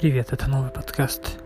[0.00, 1.36] Привет, это новый подкаст.